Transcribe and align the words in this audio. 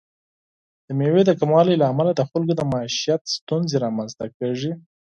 د 0.87 0.89
میوې 0.99 1.21
د 1.25 1.31
کموالي 1.39 1.75
له 1.79 1.85
امله 1.91 2.11
د 2.15 2.21
خلکو 2.29 2.53
د 2.57 2.61
معیشت 2.71 3.21
ستونزې 3.37 3.77
رامنځته 3.85 4.25
کیږي. 4.37 4.71